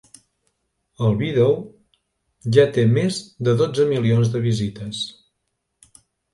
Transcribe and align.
El 1.07 1.17
vídeo 1.19 1.45
ja 2.57 2.67
té 2.79 2.87
més 2.95 3.21
de 3.49 3.57
dotze 3.63 3.87
milions 3.95 4.35
de 4.37 4.45
visites. 4.49 5.07